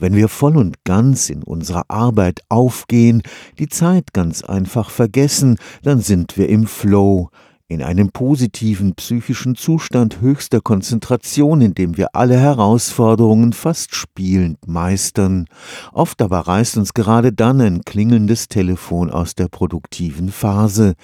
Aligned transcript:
Wenn 0.00 0.14
wir 0.14 0.28
voll 0.28 0.56
und 0.56 0.84
ganz 0.84 1.28
in 1.28 1.42
unserer 1.42 1.86
Arbeit 1.88 2.42
aufgehen, 2.48 3.22
die 3.58 3.68
Zeit 3.68 4.12
ganz 4.12 4.44
einfach 4.44 4.90
vergessen, 4.90 5.58
dann 5.82 6.00
sind 6.00 6.36
wir 6.36 6.48
im 6.48 6.68
Flow, 6.68 7.30
in 7.70 7.82
einem 7.82 8.08
positiven 8.08 8.94
psychischen 8.94 9.54
Zustand 9.54 10.22
höchster 10.22 10.62
Konzentration, 10.62 11.60
in 11.60 11.74
dem 11.74 11.98
wir 11.98 12.16
alle 12.16 12.38
Herausforderungen 12.40 13.52
fast 13.52 13.94
spielend 13.94 14.66
meistern. 14.66 15.44
Oft 15.92 16.22
aber 16.22 16.40
reißt 16.40 16.78
uns 16.78 16.94
gerade 16.94 17.30
dann 17.30 17.60
ein 17.60 17.82
klingelndes 17.84 18.48
Telefon 18.48 19.10
aus 19.10 19.34
der 19.34 19.48
produktiven 19.48 20.30
Phase. 20.30 20.94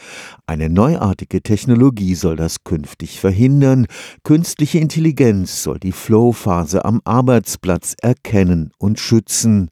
Eine 0.47 0.71
neuartige 0.71 1.43
Technologie 1.43 2.15
soll 2.15 2.37
das 2.37 2.65
künftig 2.65 3.21
verhindern. 3.21 3.87
Künstliche 4.23 4.79
Intelligenz 4.79 5.65
soll 5.65 5.79
die 5.79 5.93
Flow-Phase 5.93 6.87
am 6.87 7.03
Arbeitsplatz 7.05 7.95
erkennen 8.01 8.71
und 8.79 8.99
schützen. 8.99 9.69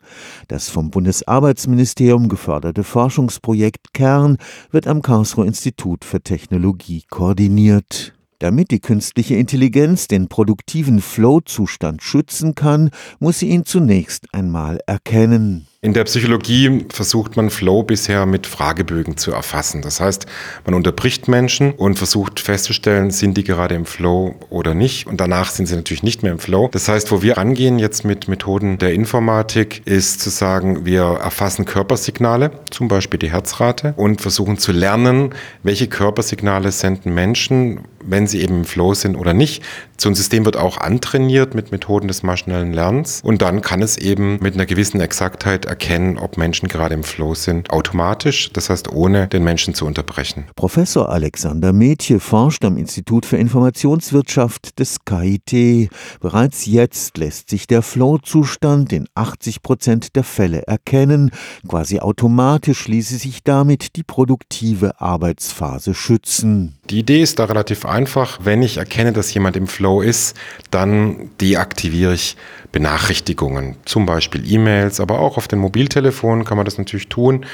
Das 0.48 0.68
vom 0.68 0.90
Bundesarbeitsministerium 0.90 2.28
geförderte 2.28 2.84
Forschungsprojekt 2.84 3.94
Kern 3.94 4.36
wird 4.70 4.86
am 4.86 5.00
Karlsruher 5.00 5.46
Institut 5.46 6.04
für 6.04 6.20
Technologie 6.20 6.81
Technologie 6.82 7.02
koordiniert. 7.08 8.12
Damit 8.40 8.72
die 8.72 8.80
künstliche 8.80 9.36
Intelligenz 9.36 10.08
den 10.08 10.28
produktiven 10.28 11.00
Flow-Zustand 11.00 12.02
schützen 12.02 12.56
kann, 12.56 12.90
muss 13.20 13.38
sie 13.38 13.50
ihn 13.50 13.64
zunächst 13.64 14.34
einmal 14.34 14.80
erkennen. 14.86 15.68
In 15.84 15.94
der 15.94 16.04
Psychologie 16.04 16.84
versucht 16.90 17.36
man 17.36 17.50
Flow 17.50 17.82
bisher 17.82 18.24
mit 18.24 18.46
Fragebögen 18.46 19.16
zu 19.16 19.32
erfassen. 19.32 19.82
Das 19.82 20.00
heißt, 20.00 20.26
man 20.64 20.74
unterbricht 20.74 21.26
Menschen 21.26 21.72
und 21.72 21.96
versucht 21.96 22.38
festzustellen, 22.38 23.10
sind 23.10 23.36
die 23.36 23.42
gerade 23.42 23.74
im 23.74 23.84
Flow 23.84 24.36
oder 24.48 24.74
nicht. 24.74 25.08
Und 25.08 25.20
danach 25.20 25.50
sind 25.50 25.66
sie 25.66 25.74
natürlich 25.74 26.04
nicht 26.04 26.22
mehr 26.22 26.30
im 26.30 26.38
Flow. 26.38 26.68
Das 26.70 26.86
heißt, 26.86 27.10
wo 27.10 27.20
wir 27.22 27.36
angehen 27.36 27.80
jetzt 27.80 28.04
mit 28.04 28.28
Methoden 28.28 28.78
der 28.78 28.92
Informatik, 28.92 29.82
ist 29.84 30.20
zu 30.20 30.30
sagen, 30.30 30.86
wir 30.86 31.02
erfassen 31.02 31.64
Körpersignale, 31.64 32.52
zum 32.70 32.86
Beispiel 32.86 33.18
die 33.18 33.32
Herzrate, 33.32 33.94
und 33.96 34.20
versuchen 34.20 34.58
zu 34.58 34.70
lernen, 34.70 35.34
welche 35.64 35.88
Körpersignale 35.88 36.70
senden 36.70 37.12
Menschen, 37.12 37.80
wenn 38.04 38.28
sie 38.28 38.40
eben 38.40 38.58
im 38.58 38.64
Flow 38.66 38.94
sind 38.94 39.16
oder 39.16 39.34
nicht. 39.34 39.64
So 39.96 40.08
ein 40.08 40.14
System 40.14 40.44
wird 40.44 40.56
auch 40.56 40.78
antrainiert 40.78 41.54
mit 41.54 41.72
Methoden 41.72 42.08
des 42.08 42.22
maschinellen 42.22 42.72
Lernens. 42.72 43.20
Und 43.22 43.42
dann 43.42 43.62
kann 43.62 43.82
es 43.82 43.96
eben 43.96 44.38
mit 44.40 44.54
einer 44.54 44.66
gewissen 44.66 45.00
Exaktheit 45.00 45.66
erkennen, 45.72 46.18
ob 46.18 46.36
Menschen 46.36 46.68
gerade 46.68 46.94
im 46.94 47.02
Flow 47.02 47.34
sind, 47.34 47.70
automatisch, 47.70 48.52
das 48.52 48.68
heißt 48.68 48.92
ohne 48.92 49.26
den 49.26 49.42
Menschen 49.42 49.72
zu 49.72 49.86
unterbrechen. 49.86 50.44
Professor 50.54 51.08
Alexander 51.08 51.72
Mädche 51.72 52.20
forscht 52.20 52.62
am 52.66 52.76
Institut 52.76 53.24
für 53.24 53.38
Informationswirtschaft 53.38 54.78
des 54.78 55.06
KIT. 55.06 55.90
Bereits 56.20 56.66
jetzt 56.66 57.16
lässt 57.16 57.48
sich 57.48 57.66
der 57.66 57.80
Flow-Zustand 57.80 58.92
in 58.92 59.08
80 59.14 59.62
Prozent 59.62 60.14
der 60.14 60.24
Fälle 60.24 60.66
erkennen. 60.66 61.30
Quasi 61.66 62.00
automatisch 62.00 62.86
ließe 62.86 63.16
sich 63.16 63.42
damit 63.42 63.96
die 63.96 64.02
produktive 64.02 65.00
Arbeitsphase 65.00 65.94
schützen. 65.94 66.76
Die 66.90 66.98
Idee 66.98 67.22
ist 67.22 67.38
da 67.38 67.46
relativ 67.46 67.86
einfach. 67.86 68.40
Wenn 68.42 68.62
ich 68.62 68.76
erkenne, 68.76 69.14
dass 69.14 69.32
jemand 69.32 69.56
im 69.56 69.68
Flow 69.68 70.02
ist, 70.02 70.36
dann 70.70 71.30
deaktiviere 71.40 72.12
ich 72.12 72.36
Benachrichtigungen, 72.72 73.76
zum 73.84 74.06
Beispiel 74.06 74.50
E-Mails, 74.50 74.98
aber 74.98 75.20
auch 75.20 75.36
auf 75.36 75.46
den 75.46 75.58
Mobiltelefon 75.62 76.44
kann 76.44 76.58
man 76.58 76.66
das 76.66 76.76
natürlich 76.76 77.08
tun, 77.08 77.46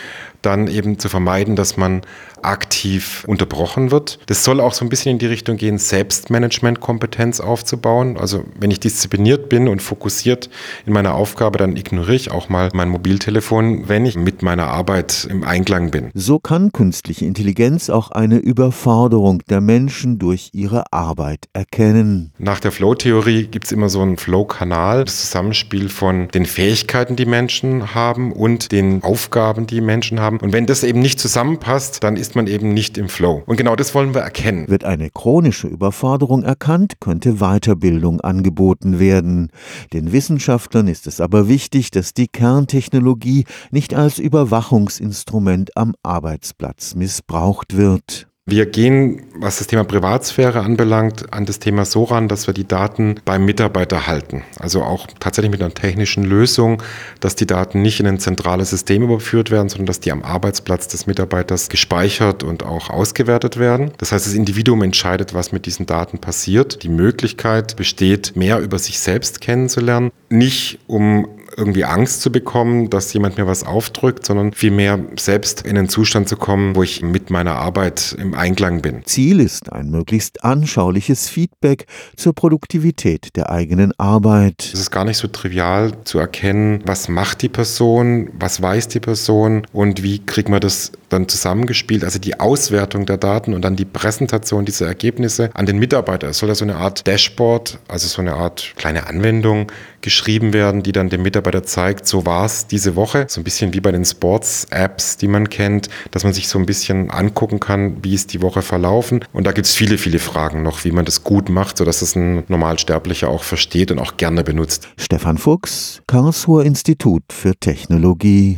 dann 0.42 0.68
eben 0.68 0.98
zu 0.98 1.08
vermeiden, 1.08 1.56
dass 1.56 1.76
man 1.76 2.02
aktiv 2.42 3.24
unterbrochen 3.26 3.90
wird. 3.90 4.18
Das 4.26 4.44
soll 4.44 4.60
auch 4.60 4.72
so 4.72 4.84
ein 4.84 4.88
bisschen 4.88 5.12
in 5.12 5.18
die 5.18 5.26
Richtung 5.26 5.56
gehen, 5.56 5.78
Selbstmanagement-Kompetenz 5.78 7.40
aufzubauen. 7.40 8.16
Also 8.16 8.44
wenn 8.58 8.70
ich 8.70 8.80
diszipliniert 8.80 9.48
bin 9.48 9.68
und 9.68 9.82
fokussiert 9.82 10.48
in 10.86 10.92
meiner 10.92 11.14
Aufgabe, 11.14 11.58
dann 11.58 11.76
ignoriere 11.76 12.14
ich 12.14 12.30
auch 12.30 12.48
mal 12.48 12.70
mein 12.72 12.88
Mobiltelefon, 12.88 13.88
wenn 13.88 14.06
ich 14.06 14.16
mit 14.16 14.42
meiner 14.42 14.68
Arbeit 14.68 15.26
im 15.30 15.44
Einklang 15.44 15.90
bin. 15.90 16.10
So 16.14 16.38
kann 16.38 16.72
künstliche 16.72 17.24
Intelligenz 17.24 17.90
auch 17.90 18.10
eine 18.10 18.38
Überforderung 18.38 19.42
der 19.48 19.60
Menschen 19.60 20.18
durch 20.18 20.50
ihre 20.52 20.92
Arbeit 20.92 21.46
erkennen. 21.52 22.32
Nach 22.38 22.60
der 22.60 22.72
Flow-Theorie 22.72 23.46
gibt 23.46 23.66
es 23.66 23.72
immer 23.72 23.88
so 23.88 24.00
einen 24.00 24.16
Flow-Kanal, 24.16 25.04
das 25.04 25.22
Zusammenspiel 25.22 25.88
von 25.88 26.28
den 26.28 26.46
Fähigkeiten, 26.46 27.16
die 27.16 27.26
Menschen 27.26 27.94
haben 27.94 28.32
und 28.32 28.72
den 28.72 29.02
Aufgaben, 29.02 29.66
die 29.66 29.80
Menschen 29.80 30.20
haben. 30.20 30.27
Und 30.36 30.52
wenn 30.52 30.66
das 30.66 30.84
eben 30.84 31.00
nicht 31.00 31.18
zusammenpasst, 31.18 32.04
dann 32.04 32.16
ist 32.16 32.36
man 32.36 32.46
eben 32.46 32.74
nicht 32.74 32.98
im 32.98 33.08
Flow. 33.08 33.42
Und 33.46 33.56
genau 33.56 33.74
das 33.74 33.94
wollen 33.94 34.14
wir 34.14 34.20
erkennen. 34.20 34.68
Wird 34.68 34.84
eine 34.84 35.08
chronische 35.10 35.66
Überforderung 35.66 36.42
erkannt, 36.42 37.00
könnte 37.00 37.36
Weiterbildung 37.36 38.20
angeboten 38.20 38.98
werden. 38.98 39.50
Den 39.94 40.12
Wissenschaftlern 40.12 40.86
ist 40.86 41.06
es 41.06 41.20
aber 41.20 41.48
wichtig, 41.48 41.90
dass 41.90 42.12
die 42.12 42.28
Kerntechnologie 42.28 43.46
nicht 43.70 43.94
als 43.94 44.18
Überwachungsinstrument 44.18 45.76
am 45.76 45.94
Arbeitsplatz 46.02 46.94
missbraucht 46.94 47.76
wird. 47.76 48.27
Wir 48.50 48.64
gehen, 48.64 49.24
was 49.34 49.58
das 49.58 49.66
Thema 49.66 49.84
Privatsphäre 49.84 50.62
anbelangt, 50.62 51.34
an 51.34 51.44
das 51.44 51.58
Thema 51.58 51.84
so 51.84 52.04
ran, 52.04 52.28
dass 52.28 52.46
wir 52.46 52.54
die 52.54 52.66
Daten 52.66 53.16
beim 53.26 53.44
Mitarbeiter 53.44 54.06
halten. 54.06 54.42
Also 54.58 54.82
auch 54.82 55.06
tatsächlich 55.20 55.50
mit 55.50 55.60
einer 55.60 55.74
technischen 55.74 56.24
Lösung, 56.24 56.82
dass 57.20 57.36
die 57.36 57.44
Daten 57.44 57.82
nicht 57.82 58.00
in 58.00 58.06
ein 58.06 58.18
zentrales 58.18 58.70
System 58.70 59.02
überführt 59.02 59.50
werden, 59.50 59.68
sondern 59.68 59.84
dass 59.84 60.00
die 60.00 60.12
am 60.12 60.22
Arbeitsplatz 60.22 60.88
des 60.88 61.06
Mitarbeiters 61.06 61.68
gespeichert 61.68 62.42
und 62.42 62.64
auch 62.64 62.88
ausgewertet 62.88 63.58
werden. 63.58 63.90
Das 63.98 64.12
heißt, 64.12 64.24
das 64.24 64.32
Individuum 64.32 64.80
entscheidet, 64.80 65.34
was 65.34 65.52
mit 65.52 65.66
diesen 65.66 65.84
Daten 65.84 66.16
passiert. 66.16 66.82
Die 66.82 66.88
Möglichkeit 66.88 67.76
besteht, 67.76 68.34
mehr 68.34 68.60
über 68.60 68.78
sich 68.78 68.98
selbst 68.98 69.42
kennenzulernen, 69.42 70.10
nicht 70.30 70.78
um 70.86 71.28
irgendwie 71.56 71.84
Angst 71.84 72.22
zu 72.22 72.30
bekommen, 72.30 72.90
dass 72.90 73.12
jemand 73.12 73.38
mir 73.38 73.46
was 73.46 73.64
aufdrückt, 73.64 74.24
sondern 74.26 74.52
vielmehr 74.52 74.98
selbst 75.18 75.62
in 75.62 75.76
einen 75.78 75.88
Zustand 75.88 76.28
zu 76.28 76.36
kommen, 76.36 76.76
wo 76.76 76.82
ich 76.82 77.02
mit 77.02 77.30
meiner 77.30 77.56
Arbeit 77.56 78.16
im 78.18 78.34
Einklang 78.34 78.82
bin. 78.82 79.04
Ziel 79.04 79.40
ist 79.40 79.72
ein 79.72 79.90
möglichst 79.90 80.44
anschauliches 80.44 81.28
Feedback 81.28 81.86
zur 82.16 82.34
Produktivität 82.34 83.36
der 83.36 83.50
eigenen 83.50 83.92
Arbeit. 83.98 84.70
Es 84.72 84.80
ist 84.80 84.90
gar 84.90 85.04
nicht 85.04 85.16
so 85.16 85.28
trivial 85.28 85.92
zu 86.04 86.18
erkennen, 86.18 86.82
was 86.84 87.08
macht 87.08 87.42
die 87.42 87.48
Person, 87.48 88.30
was 88.38 88.62
weiß 88.62 88.88
die 88.88 89.00
Person 89.00 89.66
und 89.72 90.02
wie 90.02 90.18
kriegt 90.24 90.48
man 90.48 90.60
das 90.60 90.92
dann 91.08 91.28
zusammengespielt. 91.28 92.04
Also 92.04 92.18
die 92.18 92.38
Auswertung 92.38 93.06
der 93.06 93.16
Daten 93.16 93.54
und 93.54 93.62
dann 93.62 93.76
die 93.76 93.84
Präsentation 93.84 94.64
dieser 94.64 94.86
Ergebnisse 94.86 95.50
an 95.54 95.66
den 95.66 95.78
Mitarbeiter. 95.78 96.28
Es 96.28 96.38
soll 96.38 96.48
ja 96.48 96.54
so 96.54 96.64
eine 96.64 96.76
Art 96.76 97.06
Dashboard, 97.06 97.78
also 97.88 98.06
so 98.08 98.20
eine 98.20 98.34
Art 98.34 98.74
kleine 98.76 99.06
Anwendung 99.06 99.72
geschrieben 100.00 100.52
werden, 100.52 100.82
die 100.82 100.92
dann 100.92 101.08
dem 101.08 101.22
Mitarbeiter 101.38 101.62
zeigt, 101.62 102.08
so 102.08 102.26
war 102.26 102.44
es 102.44 102.66
diese 102.66 102.96
Woche. 102.96 103.26
So 103.28 103.40
ein 103.40 103.44
bisschen 103.44 103.72
wie 103.72 103.80
bei 103.80 103.92
den 103.92 104.04
Sports-Apps, 104.04 105.18
die 105.18 105.28
man 105.28 105.48
kennt, 105.48 105.88
dass 106.10 106.24
man 106.24 106.32
sich 106.32 106.48
so 106.48 106.58
ein 106.58 106.66
bisschen 106.66 107.12
angucken 107.12 107.60
kann, 107.60 107.98
wie 108.02 108.14
ist 108.14 108.32
die 108.32 108.42
Woche 108.42 108.60
verlaufen. 108.60 109.24
Und 109.32 109.46
da 109.46 109.52
gibt 109.52 109.66
es 109.68 109.76
viele, 109.76 109.98
viele 109.98 110.18
Fragen 110.18 110.64
noch, 110.64 110.84
wie 110.84 110.90
man 110.90 111.04
das 111.04 111.22
gut 111.22 111.48
macht, 111.48 111.78
sodass 111.78 112.02
es 112.02 112.16
ein 112.16 112.42
Normalsterblicher 112.48 113.28
auch 113.28 113.44
versteht 113.44 113.92
und 113.92 114.00
auch 114.00 114.16
gerne 114.16 114.42
benutzt. 114.42 114.88
Stefan 114.96 115.38
Fuchs, 115.38 116.02
Karlsruher 116.08 116.64
Institut 116.64 117.22
für 117.30 117.54
Technologie. 117.54 118.56